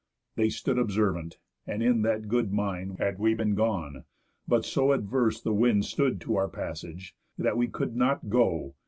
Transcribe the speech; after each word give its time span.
They 0.35 0.49
stood 0.49 0.79
observant, 0.79 1.37
and 1.67 1.83
in 1.83 2.01
that 2.01 2.27
good 2.27 2.51
mind 2.51 2.97
Had 2.97 3.19
we 3.19 3.35
been 3.35 3.53
gone; 3.53 4.05
but 4.47 4.65
so 4.65 4.93
adverse 4.93 5.39
the 5.39 5.53
wind 5.53 5.85
Stood 5.85 6.19
to 6.21 6.37
our 6.37 6.47
passage, 6.49 7.15
that 7.37 7.55
we 7.55 7.67
could 7.67 7.95
not 7.95 8.27
go. 8.27 8.73